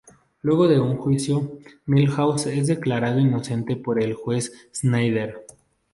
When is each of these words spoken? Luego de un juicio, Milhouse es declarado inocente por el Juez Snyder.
Luego 0.41 0.67
de 0.67 0.79
un 0.79 0.97
juicio, 0.97 1.59
Milhouse 1.85 2.47
es 2.47 2.65
declarado 2.65 3.19
inocente 3.19 3.75
por 3.75 4.01
el 4.01 4.15
Juez 4.15 4.51
Snyder. 4.73 5.45